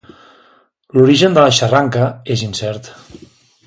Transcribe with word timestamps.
L'origen 0.97 1.37
de 1.37 1.43
la 1.45 1.53
xarranca 1.59 2.09
és 2.37 2.45
incert. 2.51 2.95